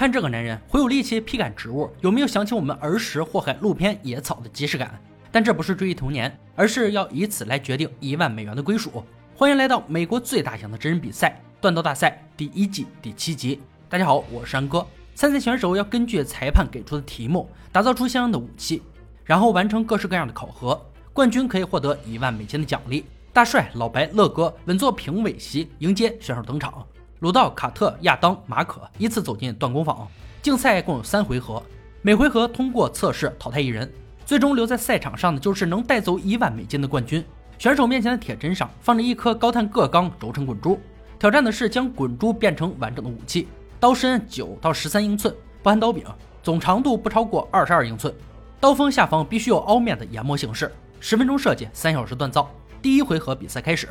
[0.00, 4.98] 看这个男人回有力气劈砍植物，有没有想起我们儿时祸害路边野草的即视感？
[5.30, 9.04] 但这不是追忆童年，而是要以此来决定一万美元的归属。
[9.36, 13.60] 欢迎来到美国最大型的真人比赛——断刀大赛第一季第七集。
[13.90, 14.86] 大家好，我是安哥。
[15.14, 18.82] 参赛选手要根据裁判给出的题目，打造出相应的武器，
[19.22, 20.82] 然后完成各式各样的考核。
[21.12, 23.04] 冠军可以获得一万美金的奖励。
[23.34, 26.86] 大帅、老白、乐哥稳坐评委席迎接选手登场。
[27.20, 30.08] 鲁道、卡特、亚当、马可依次走进断工坊。
[30.40, 31.62] 竞赛共有三回合，
[32.00, 33.90] 每回合通过测试淘汰一人，
[34.24, 37.22] 最终留在赛场上的就是能带走一万美金的冠军。
[37.58, 40.80] 选手面前的铁砧上放着一颗高碳铬钢轴承滚珠，
[41.18, 43.48] 挑战的是将滚珠变成完整的武器。
[43.78, 46.02] 刀身九到十三英寸，不含刀柄，
[46.42, 48.14] 总长度不超过二十二英寸。
[48.58, 50.72] 刀锋下方必须有凹面的研磨形式。
[51.00, 52.50] 十分钟设计，三小时锻造。
[52.80, 53.88] 第一回合比赛开始，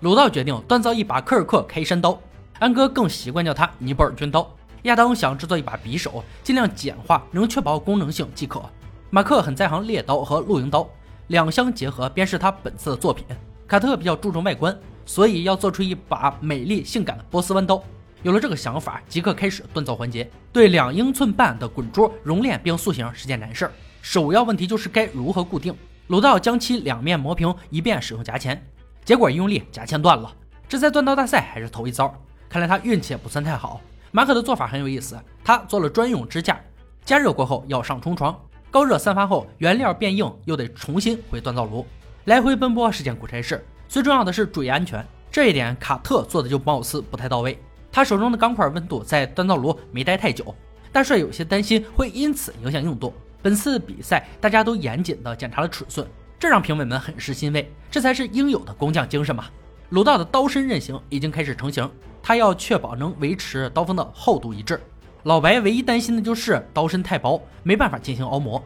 [0.00, 2.18] 鲁道决定锻造一把科尔克开山刀。
[2.62, 4.48] 安哥更习惯叫它尼泊尔军刀。
[4.82, 8.62] 亚当想制作一把匕首，尽量简化，能确保功能性即可。
[9.10, 10.88] 马克很在行猎刀和露营刀，
[11.26, 13.26] 两相结合便是他本次的作品。
[13.66, 17.82] 卡特比较注重外观，所以要做出一把美丽性感的波斯弯刀。
[18.22, 20.30] 有了这个想法，即刻开始锻造环节。
[20.52, 25.74] 对两英寸半的滚珠熔炼并塑形是件难事儿，首要问题就是该如何固定。
[26.06, 28.64] 鲁道将其两面磨平，以便使用夹钳，
[29.04, 30.32] 结果一用力，夹钳断了。
[30.68, 32.14] 这在锻刀大赛还是头一遭。
[32.52, 33.80] 看来他运气也不算太好。
[34.10, 36.60] 马可的做法很有意思，他做了专用支架，
[37.02, 38.38] 加热过后要上冲床，
[38.70, 41.86] 高热散发后原料变硬，又得重新回锻造炉，
[42.26, 43.64] 来回奔波是件苦差事。
[43.88, 47.58] 最重要的是注意安全，这一点卡特做的就貌似不太到位。
[47.90, 50.54] 他手中的钢块温度在锻造炉没待太久，
[50.92, 53.14] 大帅有些担心会因此影响硬度。
[53.40, 56.06] 本次比赛大家都严谨地检查了尺寸，
[56.38, 59.46] 这让评委们很是欣慰，这才是应有的工匠精神嘛。
[59.88, 61.90] 鲁道的刀身刃形已经开始成型。
[62.22, 64.80] 他要确保能维持刀锋的厚度一致。
[65.24, 68.62] 老白唯一担心的就是刀身太薄，没办法进行凹磨。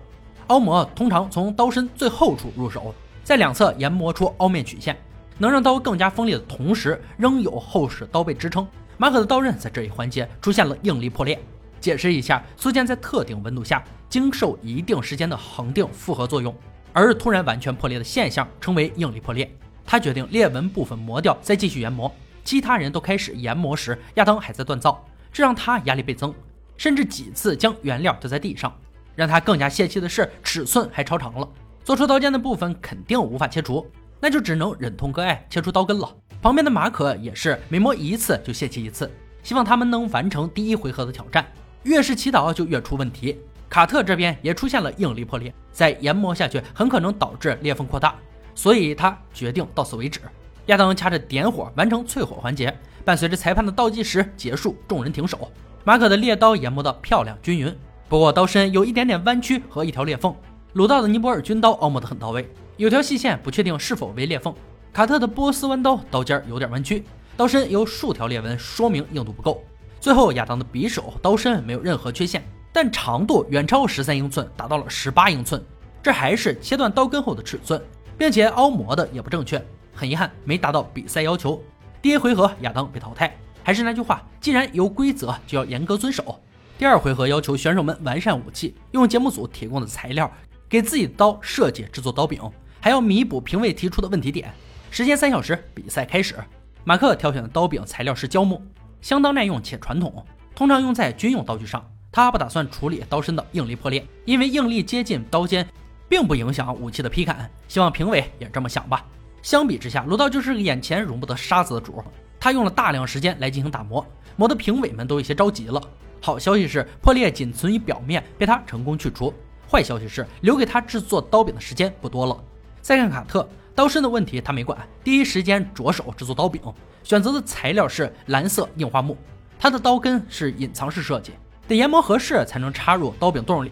[0.49, 4.97] 凹磨通常从刀身最后处入手，在两侧研磨出凹面曲线，
[5.39, 8.67] 能让刀更加锋利的同时，仍有厚实刀背支撑。
[8.97, 11.39] 马可的刀刃在这一环节出现了应力破裂。
[11.79, 16.55] 解释一下，素件在特定温度下经受一定时间的恒定复合作用，
[16.93, 19.51] 而突然完全破裂的现象称为应力破裂。
[19.85, 22.11] 他决定裂纹部分磨掉，再继续研磨。
[22.47, 26.33] 其他人都开始研磨时，亚当还在锻造，这让他压力倍增，
[26.77, 28.73] 甚至几次将原料丢在地上。
[29.17, 31.49] 让他更加泄气的是，尺寸还超长了，
[31.83, 33.85] 做出刀尖的部分肯定无法切除，
[34.21, 36.09] 那就只能忍痛割爱，切出刀根了。
[36.41, 39.11] 旁边的马可也是每磨一次就泄气一次，
[39.43, 41.45] 希望他们能完成第一回合的挑战。
[41.83, 43.37] 越是祈祷就越出问题，
[43.69, 48.15] 卡特这边也出现了应力破裂，再研磨下去很可能导致裂缝扩大，
[48.55, 50.21] 所以他决定到此为止。
[50.67, 55.51] 亚当掐着点火完成淬火环节，伴随着裁判的倒计时结束，众人停手。
[55.85, 57.73] 马可的猎刀研磨得漂亮均匀，
[58.09, 60.35] 不过刀身有一点点弯曲和一条裂缝。
[60.73, 64.53] 鲁道的尼泊尔军刀凹磨得很到位，有条细线不确定是否为裂缝。
[64.93, 67.05] 卡特的波斯弯刀刀尖有点弯曲，
[67.37, 69.63] 刀身有数条裂纹，说明硬度不够。
[70.01, 75.63] 最后亚当的匕首刀身没有任何缺陷，但长度远超十三英寸，达到了十八英寸，
[76.03, 77.81] 这还是切断刀根后的尺寸，
[78.19, 79.65] 并且凹磨的也不正确。
[79.97, 81.61] 很遗憾，没达到比赛要求。
[82.03, 83.35] 第一回合，亚当被淘汰。
[83.65, 86.39] 还是那句话，既然有规则，就要严格遵守。
[86.79, 90.31] 第二回合要求选手们完善武器，用节目组提供的材料
[90.69, 92.41] 给自己的刀设计制作刀柄，
[92.81, 94.53] 还要弥补评委提出的问题点。
[94.91, 96.37] 时间三小时，比赛开始。
[96.85, 98.63] 马克挑选的刀柄材料是胶木，
[99.01, 100.25] 相当耐用且传统，
[100.55, 101.85] 通常用在军用刀具上。
[102.13, 105.69] 他不打算处理刀身的应力破裂，因为应力接近刀尖，
[106.09, 107.51] 并不影响武器的劈砍。
[107.67, 109.05] 希望评委也这么想吧。
[109.47, 112.03] 相比之下，罗道就是个眼前容不得沙子的主。
[112.41, 115.81] 他用了大量时间来进行打磨，磨得评委们都有些着急了。
[116.21, 119.33] 好消息是，破裂仅存于表面，被他成功去除。
[119.71, 122.37] 坏消息是，留给他制作刀柄的时间不多了。
[122.83, 126.61] 再看卡特，刀身的问题他没管，第一时间着手制作刀柄，
[127.05, 129.17] 选择的材料是蓝色硬化木。
[129.61, 131.35] 他的刀根是隐藏式设计，
[131.69, 133.71] 得研磨合适才能插入刀柄洞里。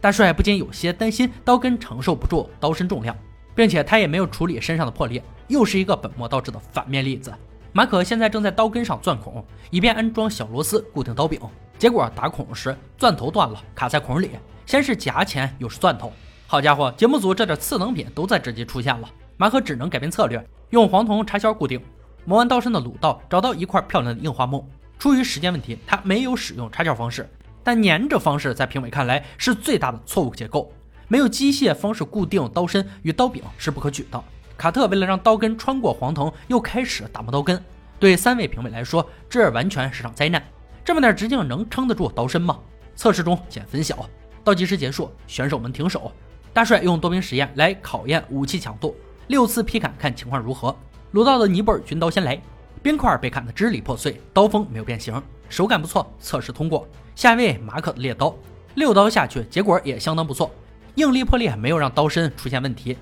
[0.00, 3.16] 大帅不禁有些担心刀根承受不住刀身重量。
[3.54, 7.32] 并且他也没有处理身上的破裂，又是一个本末倒置的反面例子。
[7.72, 11.40] 马可现在正在刀根上钻孔，以便安装小螺丝固定刀柄。
[11.76, 14.30] 结果打孔时钻头断了，卡在孔里。
[14.64, 16.12] 先是夹钳，又是钻头。
[16.46, 19.10] 好家伙，节目组这点次能品都在这集出现了。
[19.36, 21.80] 马可只能改变策略，用黄铜插销固定。
[22.24, 24.66] 磨完刀身的鲁道找到一块漂亮的硬化木，
[24.98, 27.28] 出于时间问题，他没有使用插件方式。
[27.62, 30.72] 但粘着方式在评委看来是最大的错误结构。
[31.08, 34.22] 没有机械方式固定刀身与刀柄是不可取的。
[34.56, 37.62] 卡特为了让刀根穿过黄藤，又开始打磨刀根。
[37.98, 40.42] 对三位评委来说，这完全是场灾难。
[40.84, 42.58] 这么点直径能撑得住刀身吗？
[42.94, 44.08] 测试中见分晓。
[44.44, 46.12] 倒计时结束，选手们停手。
[46.52, 48.94] 大帅用多兵实验来考验武器强度，
[49.28, 50.76] 六次劈砍看情况如何。
[51.12, 52.40] 鲁道的尼泊尔军刀先来，
[52.82, 56.86] 冰块被砍得支离破碎，刀锋没有变形，手感不错，测试通过。
[57.16, 58.34] 下一位马可的猎刀，
[58.74, 60.50] 六刀下去，结果也相当不错，
[60.94, 62.96] 应力破裂没有让刀身出现问题。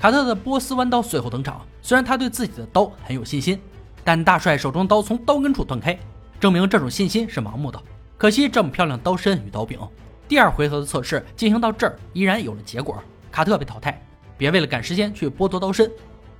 [0.00, 3.60] 卡特的波斯弯刀随后登场，虽然他对自己的刀很有信心，
[4.04, 5.98] 但大帅手中刀从刀根处断开，
[6.38, 7.82] 证明这种信心是盲目的。
[8.16, 9.78] 可惜这么漂亮刀身与刀柄。
[10.28, 13.02] 第二回合的测试进行到这儿，依然有了结果，
[13.32, 14.00] 卡特被淘汰。
[14.36, 15.90] 别为了赶时间去剥夺刀身，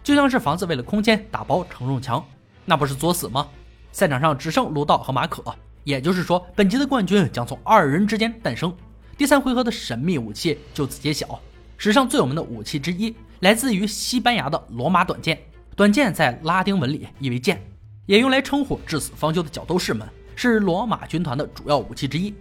[0.05, 2.25] 就像是房子为了空间打包承重墙，
[2.65, 3.49] 那不是作死吗？
[3.91, 5.43] 赛场上只剩卢道和马可，
[5.83, 8.73] 也就是说，本集的冠军将从二人之间诞生。
[9.19, 11.41] 第三回合的神秘武器就此揭晓，
[11.77, 15.37] 史上最有名的武器之一，来自于西班牙的罗马短剑。
[15.75, 17.61] 短剑在拉丁文里意为剑，
[18.07, 22.33] 也用来称呼至死方休的角斗士们，是罗马军团的主要武器之一。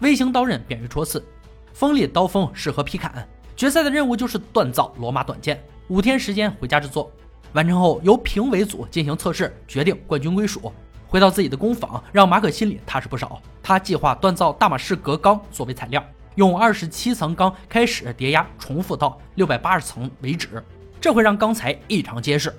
[0.00, 1.24] 微型刀刃便于戳刺，
[1.72, 3.24] 锋利刀锋适合劈砍。
[3.54, 7.12] 决赛的任务就是锻造罗马短剑，五天时间回家制作，
[7.52, 10.72] 完成后由评委组进行测试，决定冠军归属。
[11.06, 13.40] 回到自己的工坊，让马可心里踏实不少。
[13.62, 16.04] 他计划锻造大马士革钢作为材料，
[16.36, 20.62] 用二十七层钢开始叠压，重复到六百八十层为止，
[21.00, 22.52] 这会让钢材异常结实。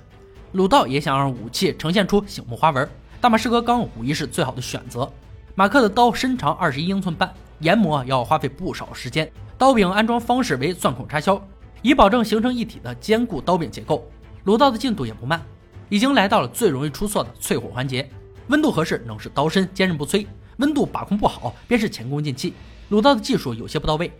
[0.52, 2.88] 鲁道也想让武器呈现出醒目花纹，
[3.20, 5.10] 大马士革钢无疑是最好的选择。
[5.54, 9.30] 马克的刀身长二十一英寸半，研磨要花费不少时间。
[9.58, 11.42] 刀柄安装方式为钻孔插销，
[11.82, 14.06] 以保证形成一体的坚固刀柄结构。
[14.44, 15.42] 鲁道的进度也不慢，
[15.88, 18.08] 已经来到了最容易出错的淬火环节。
[18.48, 20.26] 温度合适能使刀身坚韧不摧，
[20.58, 22.54] 温度把控不好便是前功尽弃。
[22.88, 24.12] 鲁道的技术有些不到位，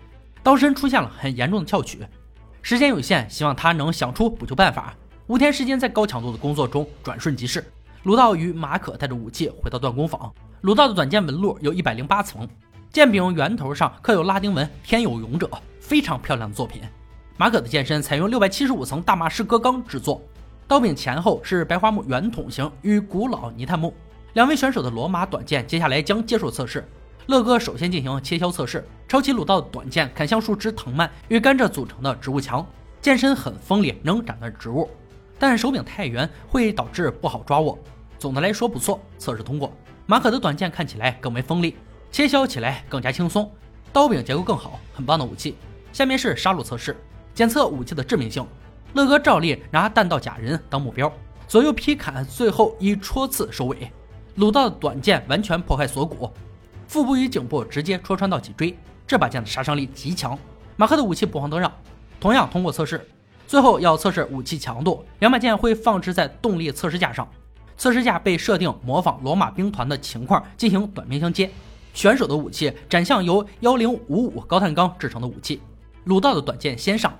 [0.42, 2.00] 刀身出现了很严重的翘曲。
[2.62, 4.92] 时间有限，希望他能想出补救办法。
[5.28, 7.64] 五天时间在高强度的工作中转瞬即逝。
[8.02, 10.32] 鲁道与马可带着武器回到锻工坊。
[10.62, 12.48] 鲁道的短剑纹路有一百零八层，
[12.90, 15.48] 剑柄圆头上刻有拉丁文“天有勇者”，
[15.80, 16.82] 非常漂亮的作品。
[17.36, 20.20] 马可的剑身采用六百七十五层大马士革钢制作，
[20.66, 23.94] 刀柄前后是白桦木圆筒形与古老泥炭木。
[24.32, 26.84] 两位选手的罗马短剑接下来将接受测试。
[27.26, 32.64] 乐哥首先进行切削测试，抄起鲁道的短剑砍向树枝藤蔓与甘蔗组成的植物墙，
[33.00, 34.88] 剑身很锋利，能斩断植物，
[35.36, 37.76] 但手柄太圆会导致不好抓握。
[38.16, 39.72] 总的来说不错，测试通过。
[40.06, 41.74] 马可的短剑看起来更为锋利，
[42.12, 43.50] 切削起来更加轻松，
[43.92, 45.56] 刀柄结构更好，很棒的武器。
[45.92, 46.96] 下面是杀戮测试，
[47.34, 48.46] 检测武器的致命性。
[48.92, 51.12] 乐哥照例拿弹道假人当目标，
[51.48, 53.90] 左右劈砍，最后以戳刺收尾。
[54.36, 56.30] 鲁道的短剑完全破坏锁骨，
[56.88, 60.38] 腹部与颈部直接戳穿到脊椎，这把剑的杀伤力极强。
[60.76, 61.72] 马克的武器不遑多让，
[62.20, 63.06] 同样通过测试。
[63.46, 67.26] 最后要测试武器强度，两把剑会放置在动力测试架上。
[67.76, 71.50] 测试架被设定模仿罗马兵团的情况进行短兵相接，
[71.92, 75.60] 选手的武器斩向由幺零五五高碳钢制成的武器。
[76.04, 77.12] 鲁道的短剑先上，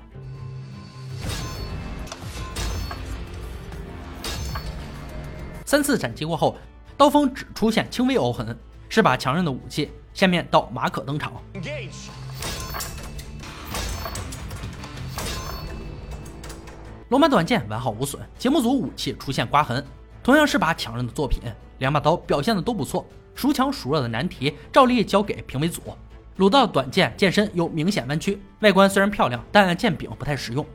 [5.64, 6.56] 三次斩击过后，
[6.96, 8.56] 刀锋只出现轻微凹痕，
[8.88, 9.90] 是把强韧的武器。
[10.14, 11.32] 下面到马可登场，
[17.10, 19.84] 罗马短剑完好无损，节目组武器出现刮痕。
[20.22, 21.42] 同样是把强韧的作品，
[21.78, 25.82] 两把刀表现的都不错，孰强孰弱的难题照例交给评委组。
[26.36, 30.66] 鲁道短剑剑身有明显弯曲，外观虽然漂亮，但剑柄不太实用，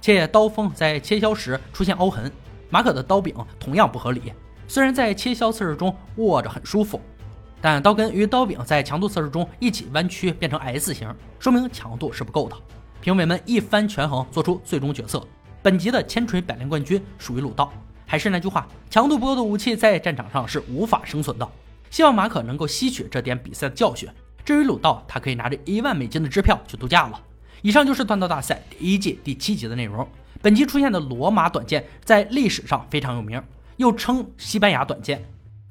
[0.00, 2.30] 且刀锋在切削时出现凹痕。
[2.68, 4.32] 马可的刀柄同样不合理，
[4.68, 7.00] 虽然在切削测试中握着很舒服，
[7.60, 12.56] 但刀根与刀柄在强度测试中一起弯曲变成 S 型，说明强度是不够的。
[13.00, 15.26] 评委们一番权衡，做出最终决策。
[15.62, 17.72] 本集的千锤百炼冠军属于鲁道。
[18.06, 21.48] 还是那句话，强度不够的武器在战场上是无法生存的。
[21.90, 24.08] 希望马可能够吸取这点比赛的教训。
[24.44, 27.20] 至于鲁道，他可以拿着一万美金的支票去度假了。
[27.62, 30.08] 以上就是锻造大赛第一季第七集的内容。
[30.42, 33.42] 本集出现的罗马短剑在历史上非常有名，
[33.76, 35.22] 又称西班牙短剑。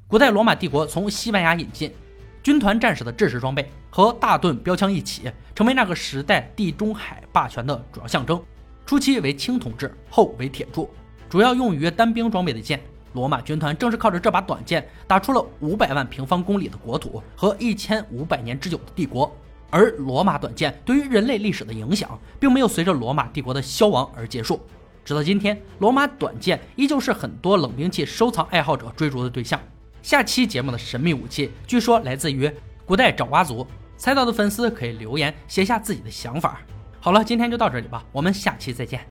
[0.10, 1.94] 古代罗马帝国从西班牙引进
[2.42, 8.42] 军团战士的制式装备和大盾标枪一起，成为那个时代地中海霸权的主要象征。
[8.88, 10.90] 初期为青铜制，后为铁铸。
[11.30, 12.82] 主要用于单兵装备的剑，
[13.14, 19.32] 罗马军团正是靠着这把短剑打出了五百万平方公里的国土和一千五百年之久的帝国。
[19.70, 24.60] 而罗马短剑对于人类历史的影响，并没有随着罗马帝国的消亡而结束。
[25.06, 29.62] 直到今天，罗马短剑依旧是很多冷兵器收藏爱好者追逐的对象。
[30.02, 32.52] 下期节目的神秘武器，据说来自于
[32.86, 33.66] 古代爪哇族。
[33.98, 36.62] 猜到的粉丝可以留言写下自己的想法。
[37.02, 39.02] 好了，今天就到这里吧，我们下期再见。